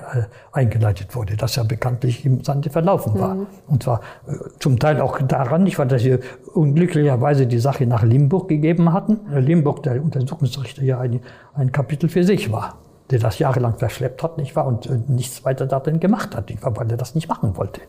[0.53, 3.35] eingeleitet wurde, das ja bekanntlich im Sande verlaufen war.
[3.35, 3.47] Mhm.
[3.67, 6.19] Und zwar äh, zum Teil auch daran, nicht, weil dass sie
[6.55, 9.21] unglücklicherweise die Sache nach Limburg gegeben hatten.
[9.35, 11.21] Limburg, der Untersuchungsrichter, ja ein,
[11.55, 12.79] ein Kapitel für sich war
[13.11, 16.63] der das jahrelang verschleppt hat, nicht wahr, und äh, nichts weiter darin gemacht hat, nicht
[16.63, 17.81] wahr, weil er das nicht machen wollte.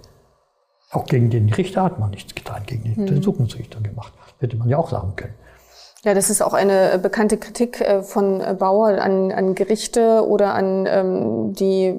[0.96, 3.10] Auch gegen den Richter hat man nichts getan, gegen den mhm.
[3.10, 4.14] Untersuchungsrichter gemacht.
[4.40, 5.34] Hätte man ja auch sagen können.
[6.06, 10.26] Ja, das ist auch eine äh, bekannte Kritik äh, von äh, Bauer an, an Gerichte
[10.26, 11.96] oder an ähm, die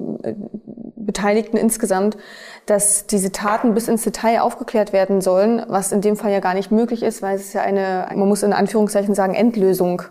[0.95, 2.17] Beteiligten insgesamt,
[2.65, 6.53] dass diese Taten bis ins Detail aufgeklärt werden sollen, was in dem Fall ja gar
[6.53, 10.01] nicht möglich ist, weil es ja eine, man muss in Anführungszeichen sagen, Endlösung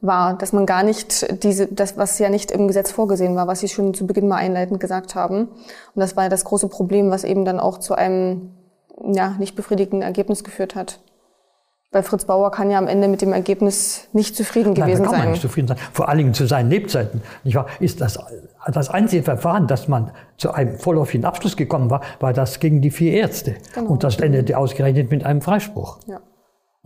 [0.00, 3.60] war, dass man gar nicht diese, das, was ja nicht im Gesetz vorgesehen war, was
[3.60, 5.48] Sie schon zu Beginn mal einleitend gesagt haben.
[5.48, 8.50] Und das war ja das große Problem, was eben dann auch zu einem,
[9.12, 11.00] ja, nicht befriedigenden Ergebnis geführt hat.
[11.92, 15.10] Weil Fritz Bauer kann ja am Ende mit dem Ergebnis nicht zufrieden Nein, gewesen da
[15.10, 15.78] kann man nicht zufrieden sein.
[15.92, 17.22] Vor allen Dingen zu seinen Lebzeiten.
[17.44, 17.66] Nicht wahr?
[17.80, 18.18] Ist das,
[18.70, 22.90] das einzige Verfahren, dass man zu einem vorläufigen Abschluss gekommen war, war das gegen die
[22.90, 23.54] vier Ärzte.
[23.74, 23.92] Genau.
[23.92, 26.00] Und das endete ausgerechnet mit einem Freispruch.
[26.06, 26.20] Ja.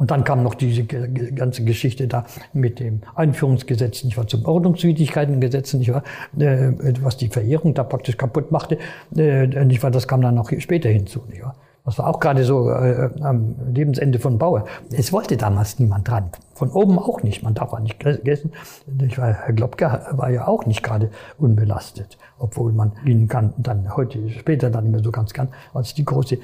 [0.01, 5.75] Und dann kam noch diese ganze Geschichte da mit dem Einführungsgesetz, nicht wahr, zum Ordnungswidrigkeitengesetz,
[5.75, 6.05] nicht wahr,
[6.39, 8.79] äh, was die Verehrung da praktisch kaputt machte,
[9.15, 11.55] äh, nicht wahr, das kam dann noch später hinzu, nicht wahr.
[11.85, 14.65] Das war auch gerade so äh, am Lebensende von Bauer.
[14.91, 16.31] Es wollte damals niemand dran.
[16.55, 17.43] Von oben auch nicht.
[17.43, 18.53] Man darf auch nicht vergessen,
[18.87, 22.17] nicht wahr, Herr Globke war ja auch nicht gerade unbelastet.
[22.39, 26.37] Obwohl man ihn kann, dann heute, später dann immer so ganz kann, als die große
[26.37, 26.39] äh,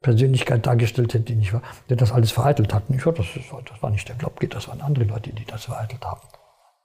[0.00, 2.88] Persönlichkeit dargestellt hätte, nicht wahr, der das alles vereitelt hat.
[2.88, 3.12] Nicht wahr?
[3.12, 6.20] Das, das war nicht der Globke, das waren andere Leute, die das vereitelt haben.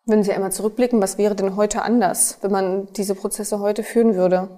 [0.06, 4.16] Wenn Sie einmal zurückblicken, was wäre denn heute anders, wenn man diese Prozesse heute führen
[4.16, 4.50] würde?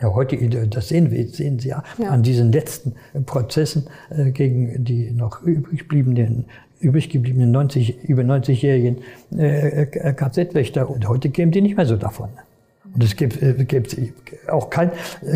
[0.00, 2.08] Ja, heute, das sehen, wir, sehen Sie ja, ja.
[2.08, 6.46] an diesen letzten Prozessen äh, gegen die noch übrig bliebenen,
[6.80, 8.98] übrig gebliebenen 90, über 90-jährigen
[9.38, 10.90] äh, äh KZ-Wächter.
[10.90, 12.30] Und heute kämen die nicht mehr so davon.
[12.96, 13.94] Und es gibt, äh, gibt
[14.48, 14.90] auch kein,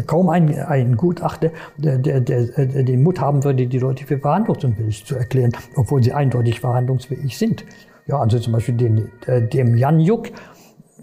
[0.07, 5.05] kaum einen, Gutachter, der, der, der, der den Mut haben würde, die Leute für verhandlungsunfähig
[5.05, 7.67] zu erklären, obwohl sie eindeutig verhandlungsfähig sind.
[8.07, 9.13] Ja, also zum Beispiel den,
[9.53, 10.29] dem Jan Juck,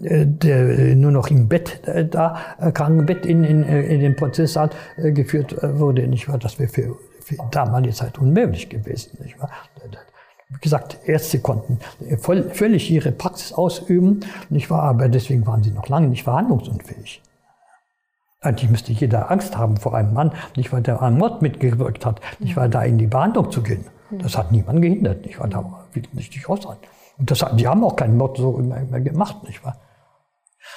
[0.02, 2.36] äh, der nur noch im Bett äh, da,
[2.74, 6.38] Krankenbett in, in, in den Prozesssaal geführt wurde, nicht wahr?
[6.38, 9.50] Das wäre für, für damalige Zeit unmöglich gewesen, nicht wahr?
[10.50, 11.78] Wie gesagt, Ärzte konnten
[12.18, 14.84] voll, völlig ihre Praxis ausüben, nicht wahr?
[14.84, 17.22] aber deswegen waren sie noch lange nicht verhandlungsunfähig.
[18.40, 22.20] Eigentlich müsste jeder Angst haben vor einem Mann, nicht weil der am Mord mitgewirkt hat,
[22.38, 23.84] nicht weil da in die Behandlung zu gehen.
[24.10, 25.48] Das hat niemand gehindert, nicht wahr?
[25.48, 26.76] Da will nicht durchaus sein.
[27.18, 29.76] Und das, die haben auch keinen Mord so immer, immer gemacht, nicht wahr?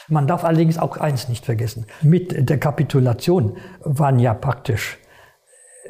[0.08, 1.86] Man darf allerdings auch eins nicht vergessen.
[2.02, 4.98] Mit der Kapitulation waren ja praktisch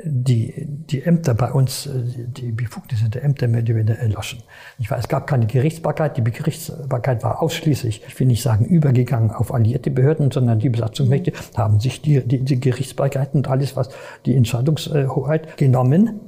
[0.03, 1.91] die, die Ämter bei uns, äh,
[2.27, 4.43] die Befugnisse der Ämter mehr oder weniger erloschen.
[4.79, 6.17] Ich weiß, es gab keine Gerichtsbarkeit.
[6.17, 11.33] Die Gerichtsbarkeit war ausschließlich, ich will nicht sagen übergegangen auf alliierte Behörden, sondern die Besatzungsmächte
[11.55, 13.89] haben sich die, die, die Gerichtsbarkeit und alles, was
[14.25, 16.21] die Entscheidungshoheit genommen,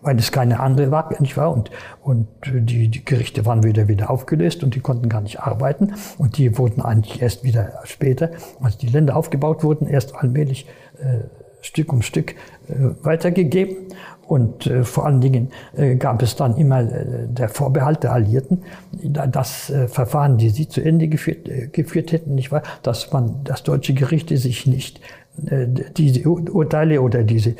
[0.00, 1.52] weil es keine andere war, nicht wahr?
[1.52, 1.70] Und,
[2.02, 5.94] und die, die Gerichte waren wieder wieder aufgelöst und die konnten gar nicht arbeiten.
[6.18, 10.66] Und die wurden eigentlich erst wieder später, als die Länder aufgebaut wurden, erst allmählich
[11.00, 11.24] äh,
[11.60, 12.32] Stück um Stück
[12.68, 13.76] äh, weitergegeben.
[14.26, 19.72] Und äh, vor allen Dingen äh, gab es dann immer der Vorbehalt der Alliierten, das
[19.88, 24.36] Verfahren, die sie zu Ende geführt, geführt hätten, nicht wahr, dass man, dass deutsche Gerichte
[24.36, 25.00] sich nicht
[25.96, 27.54] diese Urteile oder diese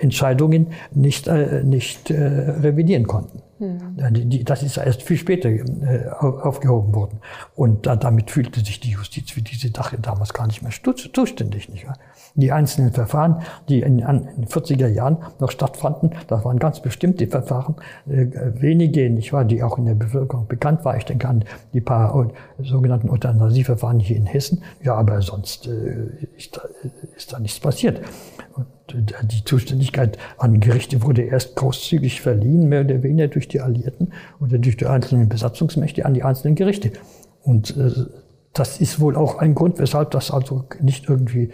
[0.00, 1.30] Entscheidungen nicht,
[1.62, 3.42] nicht revidieren konnten.
[3.62, 4.44] Mhm.
[4.44, 7.20] Das ist erst viel später äh, aufgehoben worden.
[7.54, 11.68] Und da, damit fühlte sich die Justiz für diese Sache damals gar nicht mehr zuständig.
[11.68, 11.96] Nicht wahr?
[12.34, 17.76] Die einzelnen Verfahren, die in den 40er Jahren noch stattfanden, das waren ganz bestimmte Verfahren,
[18.08, 18.26] äh,
[18.60, 20.98] wenige, nicht wahr, die auch in der Bevölkerung bekannt waren.
[20.98, 24.62] Ich denke an die paar sogenannten Euthanasieverfahren hier in Hessen.
[24.82, 26.62] Ja, aber sonst äh, ist da,
[27.16, 28.00] ist da nichts passiert.
[28.92, 34.58] Die Zuständigkeit an Gerichte wurde erst großzügig verliehen, mehr oder weniger durch die Alliierten oder
[34.58, 36.92] durch die einzelnen Besatzungsmächte an die einzelnen Gerichte.
[37.42, 37.90] Und äh,
[38.52, 41.52] das ist wohl auch ein Grund, weshalb das also nicht irgendwie äh,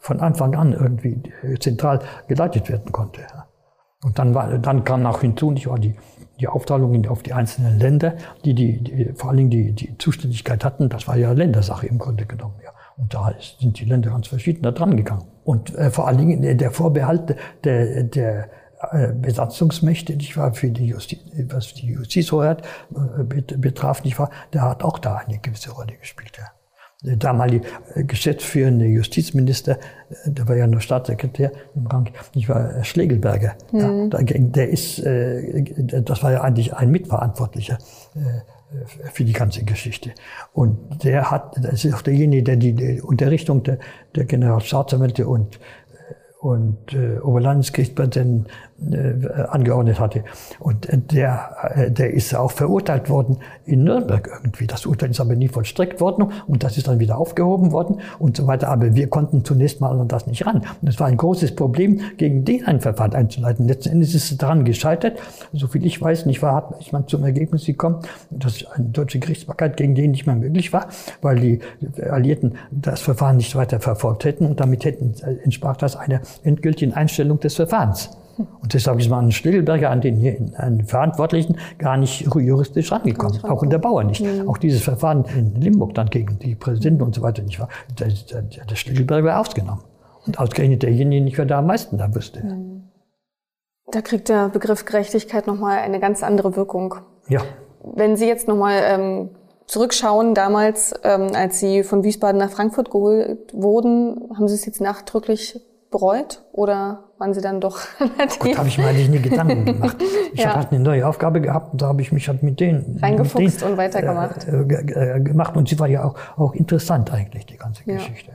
[0.00, 3.22] von Anfang an irgendwie äh, zentral geleitet werden konnte.
[4.04, 5.94] Und dann, war, dann kam noch hinzu, nicht wahr, die,
[6.40, 10.64] die Aufteilung auf die einzelnen Länder, die, die, die vor allen Dingen die, die Zuständigkeit
[10.64, 12.56] hatten, das war ja Ländersache im Grunde genommen.
[12.64, 12.72] Ja.
[13.02, 15.24] Und da sind die Länder ganz verschieden da dran gegangen.
[15.42, 17.34] Und äh, vor allen Dingen der Vorbehalt
[17.64, 18.48] der, der
[18.92, 22.62] äh, Besatzungsmächte, nicht wahr, für die Justiz, was die Justizhoheit
[22.94, 23.24] äh,
[23.56, 26.32] betraf, nicht wahr, der hat auch da eine gewisse Rolle gespielt.
[26.38, 26.44] Ja.
[27.04, 29.78] Der damalige äh, geschäftsführende Justizminister,
[30.24, 33.56] der war ja nur Staatssekretär im Rang, nicht wahr, Schlegelberger.
[33.72, 34.10] Mhm.
[34.12, 37.78] Ja, der ist, das war ja eigentlich ein Mitverantwortlicher
[39.12, 40.12] für die ganze Geschichte.
[40.52, 43.78] Und der hat, das ist auch derjenige, der die Unterrichtung der,
[44.14, 45.58] der Generalstaatsanwälte und
[46.42, 48.48] und äh, Oberlandesgerichtspräsidenten
[48.90, 50.24] äh, angeordnet hatte.
[50.58, 54.66] Und der, äh, der ist auch verurteilt worden in Nürnberg irgendwie.
[54.66, 58.36] Das Urteil ist aber nie vollstreckt worden und das ist dann wieder aufgehoben worden und
[58.36, 58.68] so weiter.
[58.68, 60.62] Aber wir konnten zunächst mal an das nicht ran.
[60.80, 63.66] Und es war ein großes Problem, gegen den ein Verfahren einzuleiten.
[63.66, 65.18] Letzten Endes ist es daran gescheitert.
[65.52, 69.94] Soviel ich weiß, nicht wahr, hat mal zum Ergebnis gekommen, dass eine deutsche Gerichtsbarkeit gegen
[69.94, 70.88] den nicht mehr möglich war,
[71.20, 71.60] weil die
[72.00, 76.94] Alliierten das Verfahren nicht weiter verfolgt hätten und damit hätten, äh, entsprach das einer endgültigen
[76.94, 78.10] Einstellung des Verfahrens.
[78.38, 83.44] Und deshalb ist man an Stillberger, an den, an den Verantwortlichen, gar nicht juristisch rangekommen.
[83.44, 84.22] Auch in der Bauer nicht.
[84.22, 84.48] Mhm.
[84.48, 87.68] Auch dieses Verfahren in Limburg dann gegen die Präsidenten und so weiter nicht war.
[87.98, 89.84] Der, der, der Stillberger war ausgenommen.
[90.26, 92.44] Und ausgerechnet derjenige nicht, wer da am meisten da wüsste.
[92.44, 92.84] Mhm.
[93.90, 96.94] Da kriegt der Begriff Gerechtigkeit nochmal eine ganz andere Wirkung.
[97.28, 97.42] Ja.
[97.82, 99.30] Wenn Sie jetzt nochmal ähm,
[99.66, 104.80] zurückschauen, damals, ähm, als Sie von Wiesbaden nach Frankfurt geholt wurden, haben Sie es jetzt
[104.80, 105.60] nachdrücklich
[105.92, 107.78] bereut oder waren Sie dann doch
[108.40, 109.96] Gut, habe ich mir eigentlich nie Gedanken gemacht.
[110.32, 110.48] Ich ja.
[110.48, 113.60] habe halt eine neue Aufgabe gehabt und da habe ich mich halt mit denen reingefuchst
[113.60, 114.48] denen, und weitergemacht.
[114.48, 117.94] Äh, äh, gemacht und sie war ja auch, auch interessant eigentlich die ganze ja.
[117.94, 118.32] Geschichte.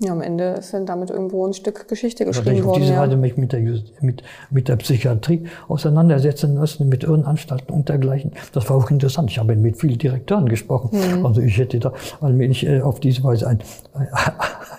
[0.00, 2.82] Ja, am Ende ist dann damit irgendwo ein Stück Geschichte geschrieben ja, worden.
[2.82, 3.60] Ich diese Weise mich mit der,
[4.00, 8.32] mit, mit der Psychiatrie auseinandersetzen müssen, mit Irrenanstalten und dergleichen.
[8.52, 9.30] Das war auch interessant.
[9.30, 10.90] Ich habe mit vielen Direktoren gesprochen.
[10.98, 11.24] Mhm.
[11.24, 13.60] Also ich hätte da allmählich äh, auf diese Weise ein,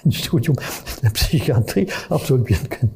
[0.06, 0.56] ein Studium
[1.04, 2.96] der Psychiatrie absolvieren können.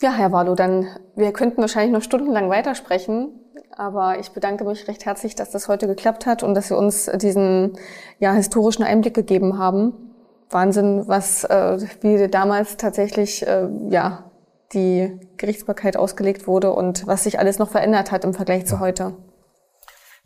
[0.00, 3.30] Ja, Herr Wallo, dann wir könnten wahrscheinlich noch stundenlang weitersprechen.
[3.76, 7.10] Aber ich bedanke mich recht herzlich, dass das heute geklappt hat und dass Sie uns
[7.16, 7.78] diesen
[8.18, 9.92] ja, historischen Einblick gegeben haben.
[10.50, 14.24] Wahnsinn, was äh, wie damals tatsächlich äh, ja
[14.72, 18.66] die Gerichtsbarkeit ausgelegt wurde und was sich alles noch verändert hat im Vergleich ja.
[18.66, 19.14] zu heute.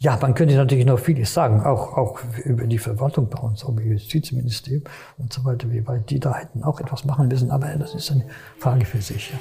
[0.02, 3.68] Ja, man könnte natürlich noch vieles sagen, auch, auch über die Verwaltung bei uns, auch
[3.68, 4.82] über das Justizministerium
[5.18, 8.10] und so weiter, wie weit die da hätten auch etwas machen müssen, aber das ist
[8.10, 8.24] eine
[8.58, 9.30] Frage für sich.
[9.30, 9.38] Ja.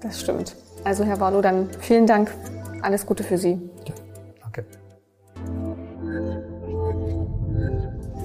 [0.00, 0.56] Das stimmt.
[0.82, 2.34] Also Herr Warlow, dann vielen Dank.
[2.82, 3.60] Alles Gute für Sie.
[3.86, 3.94] Ja,
[4.40, 4.64] danke.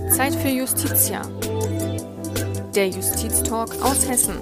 [0.10, 1.22] Zeit für Justitia.
[2.76, 4.34] Der Justiztalk aus Hessen.